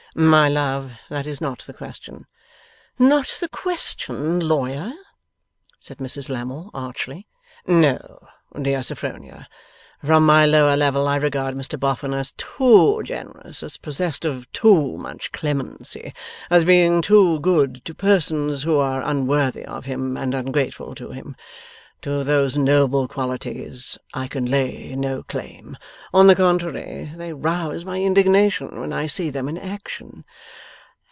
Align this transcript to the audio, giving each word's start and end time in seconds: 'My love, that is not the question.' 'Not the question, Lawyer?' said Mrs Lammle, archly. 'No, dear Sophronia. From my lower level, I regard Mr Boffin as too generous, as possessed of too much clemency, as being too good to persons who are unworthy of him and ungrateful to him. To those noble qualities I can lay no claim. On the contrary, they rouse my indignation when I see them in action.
'My 0.13 0.49
love, 0.49 0.99
that 1.07 1.25
is 1.25 1.39
not 1.39 1.59
the 1.59 1.73
question.' 1.73 2.27
'Not 2.99 3.33
the 3.39 3.47
question, 3.47 4.41
Lawyer?' 4.45 4.91
said 5.79 5.99
Mrs 5.99 6.27
Lammle, 6.27 6.69
archly. 6.73 7.27
'No, 7.65 8.27
dear 8.61 8.83
Sophronia. 8.83 9.47
From 10.03 10.25
my 10.25 10.45
lower 10.45 10.75
level, 10.75 11.07
I 11.07 11.15
regard 11.15 11.55
Mr 11.55 11.79
Boffin 11.79 12.13
as 12.13 12.33
too 12.33 13.01
generous, 13.05 13.63
as 13.63 13.77
possessed 13.77 14.25
of 14.25 14.51
too 14.51 14.97
much 14.97 15.31
clemency, 15.31 16.13
as 16.49 16.65
being 16.65 17.01
too 17.01 17.39
good 17.39 17.85
to 17.85 17.93
persons 17.95 18.63
who 18.63 18.75
are 18.75 19.01
unworthy 19.01 19.63
of 19.63 19.85
him 19.85 20.17
and 20.17 20.35
ungrateful 20.35 20.93
to 20.95 21.11
him. 21.11 21.37
To 22.01 22.23
those 22.23 22.57
noble 22.57 23.07
qualities 23.07 23.95
I 24.11 24.27
can 24.27 24.47
lay 24.47 24.95
no 24.95 25.21
claim. 25.21 25.77
On 26.11 26.25
the 26.25 26.33
contrary, 26.33 27.11
they 27.15 27.31
rouse 27.31 27.85
my 27.85 28.01
indignation 28.01 28.79
when 28.79 28.91
I 28.91 29.05
see 29.05 29.29
them 29.29 29.47
in 29.47 29.59
action. 29.59 30.25